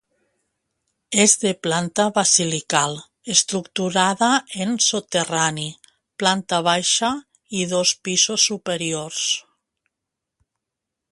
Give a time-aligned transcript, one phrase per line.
[1.23, 2.95] És de planta basilical,
[3.33, 4.29] estructurada
[4.65, 5.67] en soterrani,
[6.23, 7.11] planta baixa
[7.61, 9.25] i dos pisos superiors.